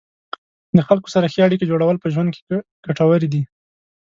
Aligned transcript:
د 0.75 0.79
خلکو 0.87 1.07
سره 1.15 1.29
ښې 1.33 1.39
اړیکې 1.47 1.69
جوړول 1.71 1.95
په 1.99 2.07
ژوند 2.13 2.29
کې 2.35 2.43
ګټورې 2.85 3.27
دي. 3.33 3.41